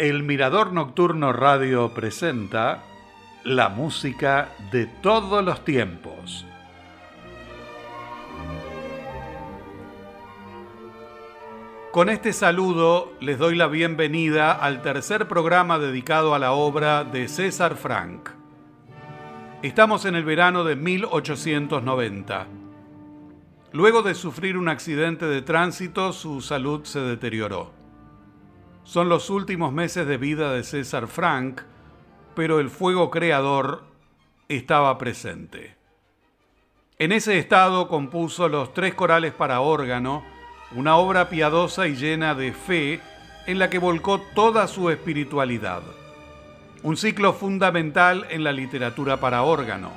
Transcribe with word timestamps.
El 0.00 0.22
Mirador 0.22 0.72
Nocturno 0.72 1.30
Radio 1.30 1.92
presenta 1.92 2.82
la 3.44 3.68
música 3.68 4.48
de 4.72 4.86
todos 4.86 5.44
los 5.44 5.62
tiempos. 5.62 6.46
Con 11.92 12.08
este 12.08 12.32
saludo 12.32 13.12
les 13.20 13.38
doy 13.38 13.56
la 13.56 13.66
bienvenida 13.66 14.52
al 14.52 14.80
tercer 14.80 15.28
programa 15.28 15.78
dedicado 15.78 16.34
a 16.34 16.38
la 16.38 16.52
obra 16.52 17.04
de 17.04 17.28
César 17.28 17.76
Frank. 17.76 18.30
Estamos 19.60 20.06
en 20.06 20.14
el 20.14 20.24
verano 20.24 20.64
de 20.64 20.76
1890. 20.76 22.46
Luego 23.72 24.00
de 24.00 24.14
sufrir 24.14 24.56
un 24.56 24.70
accidente 24.70 25.26
de 25.26 25.42
tránsito, 25.42 26.14
su 26.14 26.40
salud 26.40 26.84
se 26.84 27.00
deterioró. 27.00 27.79
Son 28.90 29.08
los 29.08 29.30
últimos 29.30 29.72
meses 29.72 30.04
de 30.04 30.16
vida 30.16 30.52
de 30.52 30.64
César 30.64 31.06
Frank, 31.06 31.60
pero 32.34 32.58
el 32.58 32.70
fuego 32.70 33.08
creador 33.08 33.84
estaba 34.48 34.98
presente. 34.98 35.76
En 36.98 37.12
ese 37.12 37.38
estado 37.38 37.86
compuso 37.86 38.48
los 38.48 38.74
tres 38.74 38.94
corales 38.94 39.32
para 39.32 39.60
órgano, 39.60 40.24
una 40.74 40.96
obra 40.96 41.28
piadosa 41.28 41.86
y 41.86 41.94
llena 41.94 42.34
de 42.34 42.52
fe 42.52 43.00
en 43.46 43.60
la 43.60 43.70
que 43.70 43.78
volcó 43.78 44.22
toda 44.34 44.66
su 44.66 44.90
espiritualidad. 44.90 45.82
Un 46.82 46.96
ciclo 46.96 47.32
fundamental 47.32 48.26
en 48.28 48.42
la 48.42 48.50
literatura 48.50 49.18
para 49.18 49.44
órgano. 49.44 49.92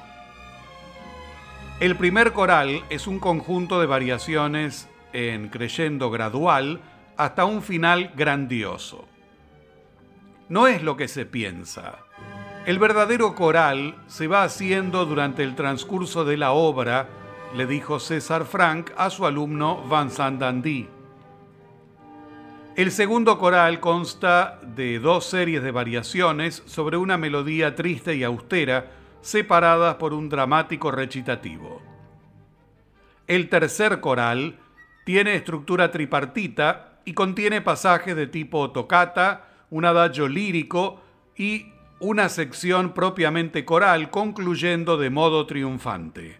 El 1.79 1.95
primer 1.95 2.31
coral 2.31 2.83
es 2.91 3.07
un 3.07 3.17
conjunto 3.17 3.81
de 3.81 3.87
variaciones 3.87 4.87
en 5.13 5.49
creyendo 5.49 6.11
gradual, 6.11 6.79
hasta 7.17 7.45
un 7.45 7.61
final 7.61 8.11
grandioso. 8.15 9.07
No 10.49 10.67
es 10.67 10.83
lo 10.83 10.97
que 10.97 11.07
se 11.07 11.25
piensa. 11.25 11.99
El 12.65 12.79
verdadero 12.79 13.35
coral 13.35 13.95
se 14.07 14.27
va 14.27 14.43
haciendo 14.43 15.05
durante 15.05 15.43
el 15.43 15.55
transcurso 15.55 16.23
de 16.25 16.37
la 16.37 16.51
obra, 16.51 17.09
le 17.55 17.65
dijo 17.65 17.99
César 17.99 18.45
Frank 18.45 18.91
a 18.97 19.09
su 19.09 19.25
alumno 19.25 19.83
Vincent 19.89 20.39
Dandy. 20.39 20.87
El 22.75 22.91
segundo 22.91 23.37
coral 23.37 23.79
consta 23.79 24.59
de 24.63 24.97
dos 24.99 25.25
series 25.25 25.61
de 25.61 25.71
variaciones 25.71 26.63
sobre 26.65 26.97
una 26.97 27.17
melodía 27.17 27.75
triste 27.75 28.15
y 28.15 28.23
austera, 28.23 28.91
separadas 29.21 29.95
por 29.95 30.13
un 30.13 30.27
dramático 30.27 30.89
recitativo. 30.89 31.81
El 33.27 33.47
tercer 33.49 33.99
coral 33.99 34.57
tiene 35.05 35.35
estructura 35.35 35.91
tripartita 35.91 36.92
y 37.05 37.13
contiene 37.13 37.61
pasajes 37.61 38.15
de 38.15 38.27
tipo 38.27 38.71
tocata, 38.71 39.49
un 39.69 39.85
adagio 39.85 40.27
lírico 40.27 41.01
y 41.35 41.73
una 41.99 42.29
sección 42.29 42.93
propiamente 42.93 43.65
coral 43.65 44.09
concluyendo 44.09 44.97
de 44.97 45.09
modo 45.09 45.45
triunfante. 45.45 46.37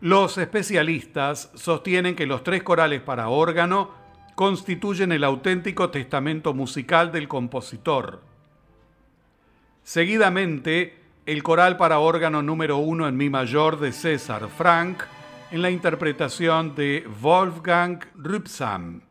Los 0.00 0.38
especialistas 0.38 1.50
sostienen 1.54 2.16
que 2.16 2.26
los 2.26 2.42
tres 2.42 2.62
corales 2.62 3.02
para 3.02 3.28
órgano 3.28 3.90
constituyen 4.34 5.12
el 5.12 5.24
auténtico 5.24 5.90
testamento 5.90 6.54
musical 6.54 7.12
del 7.12 7.28
compositor. 7.28 8.22
Seguidamente, 9.82 10.98
el 11.26 11.42
coral 11.42 11.76
para 11.76 11.98
órgano 11.98 12.40
número 12.40 12.78
uno 12.78 13.06
en 13.06 13.18
mi 13.18 13.28
mayor 13.28 13.78
de 13.78 13.92
César 13.92 14.48
Frank, 14.48 15.02
en 15.50 15.62
la 15.62 15.70
interpretación 15.70 16.74
de 16.74 17.06
Wolfgang 17.20 18.04
Rübsam. 18.14 19.09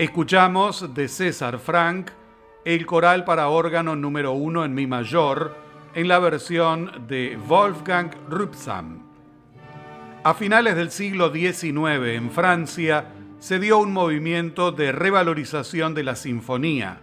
Escuchamos 0.00 0.94
de 0.94 1.08
César 1.08 1.58
Frank 1.58 2.12
el 2.64 2.86
coral 2.86 3.26
para 3.26 3.50
órgano 3.50 3.96
número 3.96 4.32
uno 4.32 4.64
en 4.64 4.72
Mi 4.72 4.86
mayor 4.86 5.54
en 5.94 6.08
la 6.08 6.18
versión 6.18 7.06
de 7.06 7.36
Wolfgang 7.46 8.10
Rübsam. 8.30 9.00
A 10.24 10.32
finales 10.32 10.76
del 10.76 10.90
siglo 10.90 11.30
XIX 11.30 12.14
en 12.14 12.30
Francia 12.30 13.08
se 13.40 13.58
dio 13.58 13.76
un 13.76 13.92
movimiento 13.92 14.72
de 14.72 14.90
revalorización 14.90 15.92
de 15.92 16.04
la 16.04 16.16
sinfonía. 16.16 17.02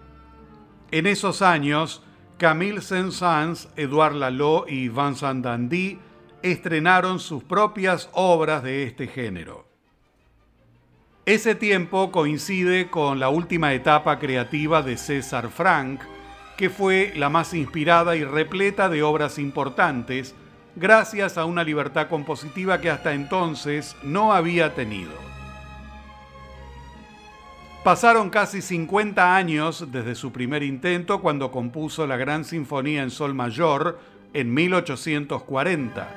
En 0.89 1.05
esos 1.05 1.43
años, 1.43 2.01
Camille 2.39 2.81
Saint-Saëns, 2.81 3.69
Edouard 3.75 4.15
Lalo 4.15 4.65
y 4.67 4.89
Vincent 4.89 5.45
Dandy 5.45 5.99
estrenaron 6.41 7.19
sus 7.19 7.43
propias 7.43 8.09
obras 8.13 8.63
de 8.63 8.85
este 8.85 9.05
género. 9.05 9.66
Ese 11.27 11.55
tiempo 11.55 12.09
coincide 12.09 12.89
con 12.89 13.19
la 13.19 13.27
última 13.27 13.73
etapa 13.73 14.17
creativa 14.17 14.81
de 14.81 14.95
César 14.95 15.49
Frank, 15.49 15.99
que 16.55 16.69
fue 16.69 17.11
la 17.17 17.27
más 17.27 17.53
inspirada 17.53 18.15
y 18.15 18.23
repleta 18.23 18.87
de 18.87 19.03
obras 19.03 19.37
importantes, 19.37 20.33
gracias 20.77 21.37
a 21.37 21.43
una 21.43 21.65
libertad 21.65 22.07
compositiva 22.07 22.79
que 22.79 22.89
hasta 22.89 23.13
entonces 23.13 23.97
no 24.03 24.31
había 24.31 24.73
tenido. 24.73 25.11
Pasaron 27.83 28.29
casi 28.29 28.61
50 28.61 29.35
años 29.35 29.91
desde 29.91 30.15
su 30.15 30.31
primer 30.31 30.63
intento 30.63 31.19
cuando 31.19 31.51
compuso 31.51 32.07
la 32.07 32.15
Gran 32.15 32.45
Sinfonía 32.45 33.03
en 33.03 33.11
Sol 33.11 33.33
Mayor 33.33 33.99
en 34.33 34.53
1840. 34.53 36.07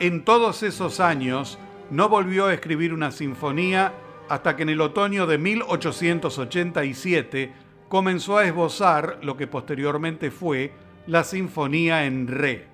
En 0.00 0.24
todos 0.24 0.62
esos 0.62 1.00
años, 1.00 1.58
no 1.90 2.08
volvió 2.08 2.46
a 2.46 2.54
escribir 2.54 2.94
una 2.94 3.10
sinfonía 3.10 3.92
hasta 4.28 4.54
que 4.56 4.62
en 4.62 4.70
el 4.70 4.80
otoño 4.80 5.26
de 5.26 5.36
1887 5.38 7.52
comenzó 7.88 8.38
a 8.38 8.44
esbozar 8.44 9.18
lo 9.22 9.36
que 9.36 9.46
posteriormente 9.46 10.30
fue 10.30 10.72
la 11.06 11.22
Sinfonía 11.24 12.06
en 12.06 12.28
Re. 12.28 12.68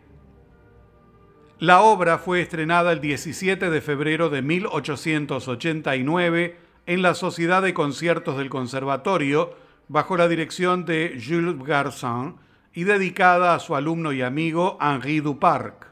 La 1.58 1.80
obra 1.82 2.18
fue 2.18 2.40
estrenada 2.40 2.92
el 2.92 3.00
17 3.00 3.68
de 3.68 3.80
febrero 3.80 4.30
de 4.30 4.40
1889 4.40 6.56
en 6.86 7.02
la 7.02 7.14
Sociedad 7.14 7.60
de 7.60 7.74
Conciertos 7.74 8.38
del 8.38 8.48
Conservatorio 8.48 9.52
bajo 9.88 10.16
la 10.16 10.28
dirección 10.28 10.84
de 10.86 11.20
Jules 11.22 11.58
Garçon 11.58 12.36
y 12.72 12.84
dedicada 12.84 13.54
a 13.54 13.58
su 13.58 13.76
alumno 13.76 14.12
y 14.12 14.22
amigo 14.22 14.78
Henri 14.80 15.20
Duparc. 15.20 15.89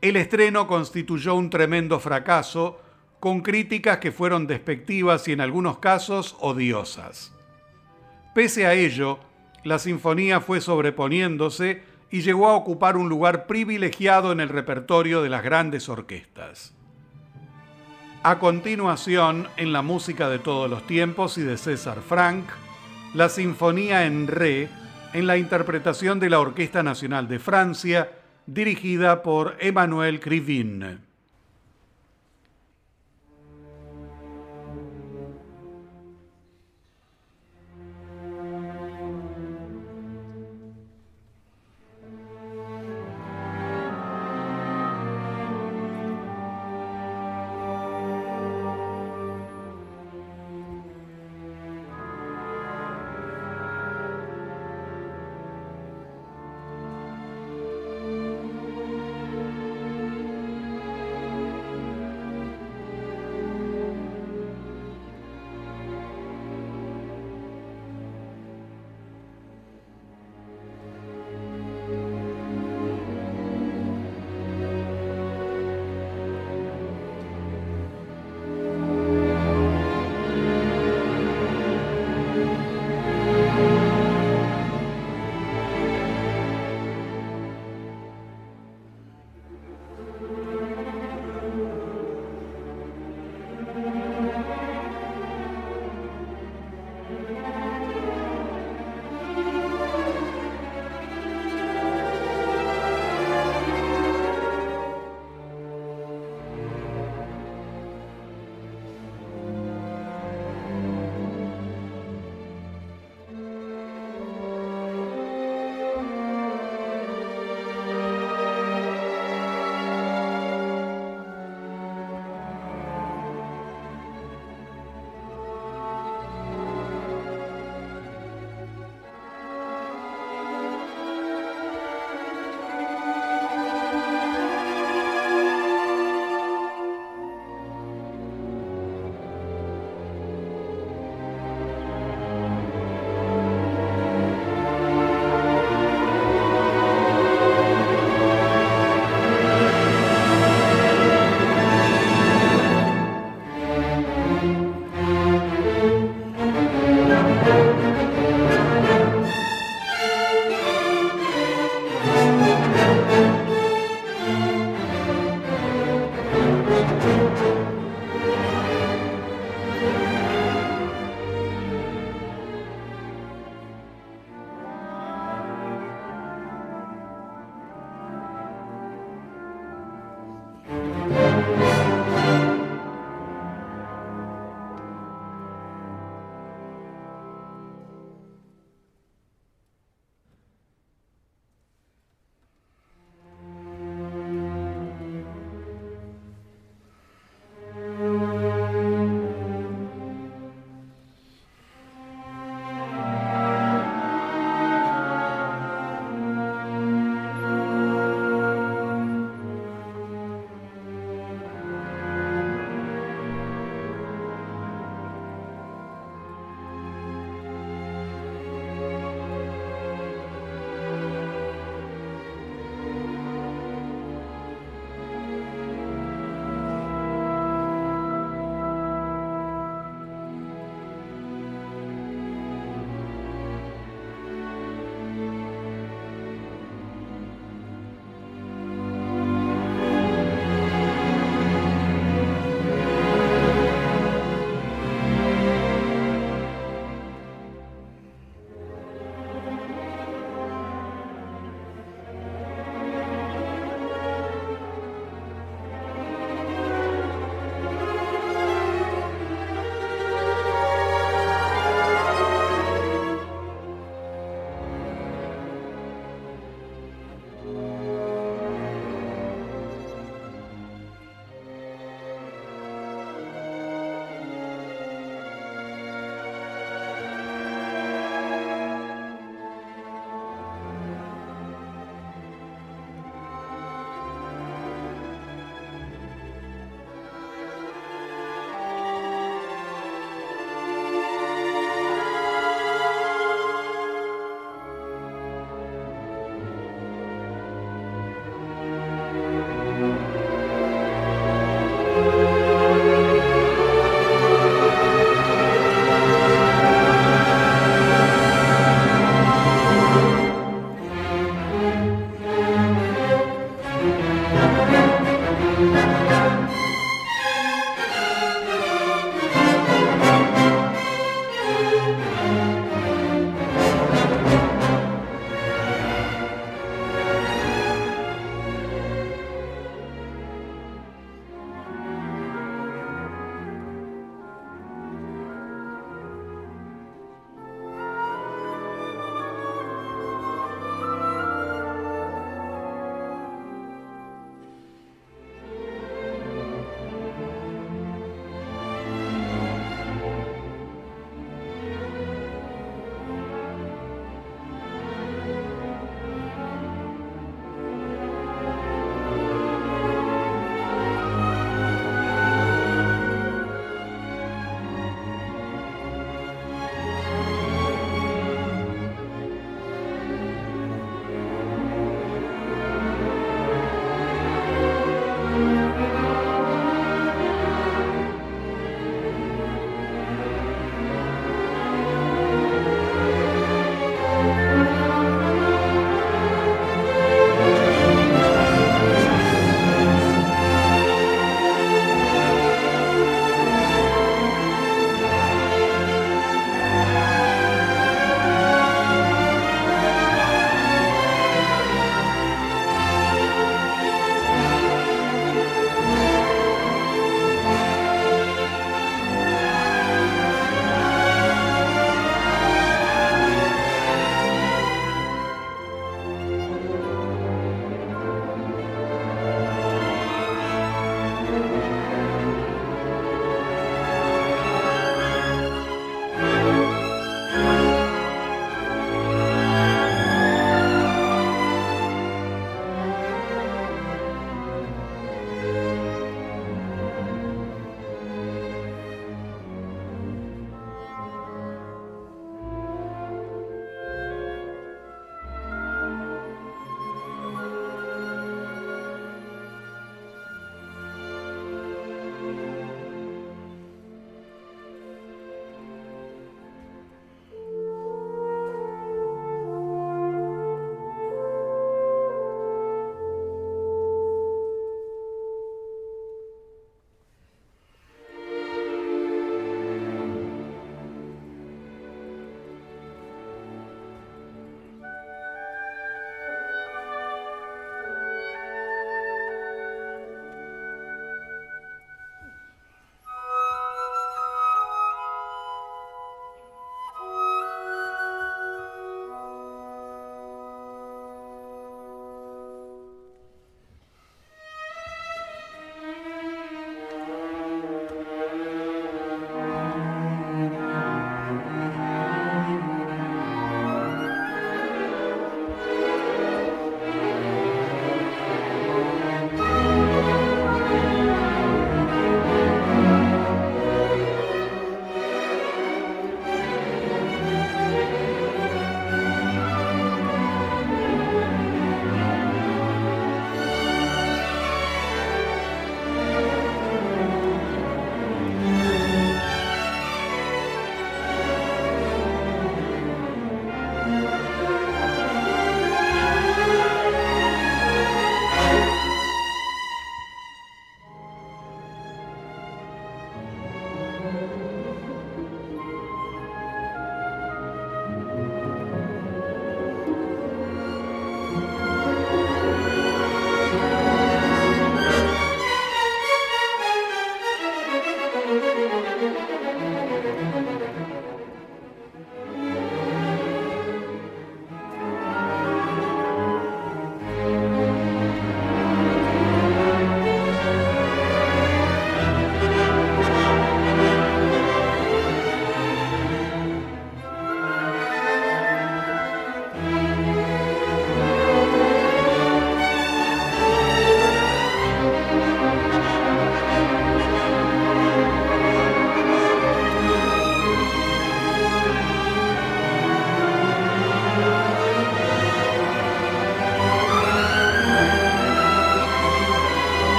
El 0.00 0.16
estreno 0.16 0.66
constituyó 0.66 1.34
un 1.34 1.50
tremendo 1.50 2.00
fracaso, 2.00 2.80
con 3.20 3.42
críticas 3.42 3.98
que 3.98 4.12
fueron 4.12 4.46
despectivas 4.46 5.28
y 5.28 5.32
en 5.32 5.42
algunos 5.42 5.78
casos 5.78 6.36
odiosas. 6.40 7.34
Pese 8.34 8.66
a 8.66 8.72
ello, 8.72 9.18
la 9.62 9.78
sinfonía 9.78 10.40
fue 10.40 10.62
sobreponiéndose 10.62 11.82
y 12.10 12.22
llegó 12.22 12.48
a 12.48 12.54
ocupar 12.54 12.96
un 12.96 13.10
lugar 13.10 13.46
privilegiado 13.46 14.32
en 14.32 14.40
el 14.40 14.48
repertorio 14.48 15.22
de 15.22 15.28
las 15.28 15.42
grandes 15.42 15.88
orquestas. 15.90 16.72
A 18.22 18.38
continuación, 18.38 19.48
en 19.56 19.72
la 19.72 19.82
música 19.82 20.30
de 20.30 20.38
todos 20.38 20.68
los 20.70 20.86
tiempos 20.86 21.36
y 21.36 21.42
de 21.42 21.58
César 21.58 21.98
Frank, 22.06 22.44
la 23.12 23.28
Sinfonía 23.28 24.06
en 24.06 24.26
Re, 24.26 24.68
en 25.12 25.26
la 25.26 25.36
interpretación 25.36 26.20
de 26.20 26.30
la 26.30 26.40
Orquesta 26.40 26.82
Nacional 26.82 27.28
de 27.28 27.38
Francia, 27.38 28.10
dirigida 28.52 29.22
por 29.22 29.56
Emmanuel 29.60 30.18
Krivin. 30.20 31.09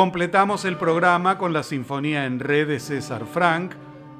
Completamos 0.00 0.64
el 0.64 0.78
programa 0.78 1.36
con 1.36 1.52
la 1.52 1.62
Sinfonía 1.62 2.24
en 2.24 2.40
Re 2.40 2.64
de 2.64 2.80
César 2.80 3.26
Franck 3.26 3.74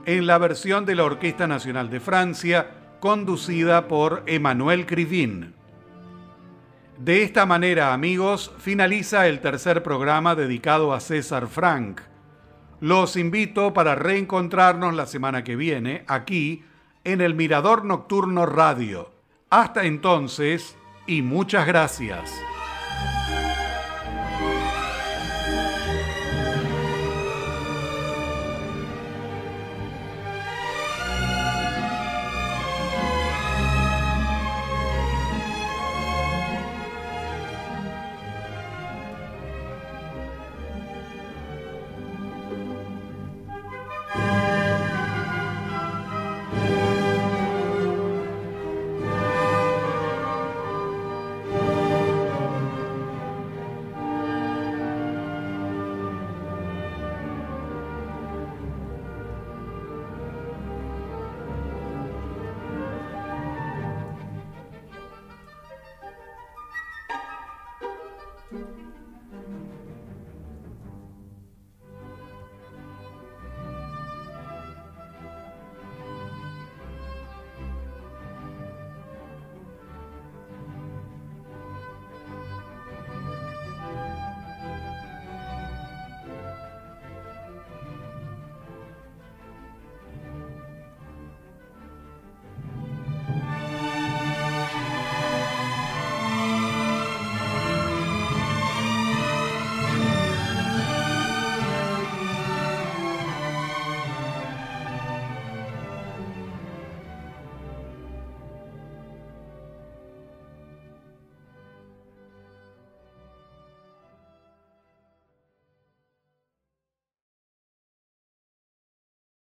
en 0.04 0.26
la 0.26 0.36
versión 0.36 0.84
de 0.84 0.94
la 0.94 1.04
Orquesta 1.04 1.46
Nacional 1.46 1.88
de 1.88 2.00
Francia, 2.00 2.98
conducida 3.00 3.88
por 3.88 4.22
Emmanuel 4.26 4.84
Crivin. 4.84 5.54
De 6.98 7.22
esta 7.22 7.46
manera, 7.46 7.94
amigos, 7.94 8.52
finaliza 8.58 9.26
el 9.26 9.40
tercer 9.40 9.82
programa 9.82 10.34
dedicado 10.34 10.92
a 10.92 11.00
César 11.00 11.46
Franck. 11.46 12.02
Los 12.80 13.16
invito 13.16 13.72
para 13.72 13.94
reencontrarnos 13.94 14.94
la 14.94 15.06
semana 15.06 15.44
que 15.44 15.56
viene 15.56 16.04
aquí 16.08 16.62
en 17.04 17.22
el 17.22 17.34
Mirador 17.34 17.86
Nocturno 17.86 18.44
Radio. 18.44 19.12
Hasta 19.48 19.86
entonces 19.86 20.76
y 21.06 21.22
muchas 21.22 21.66
gracias. 21.66 22.30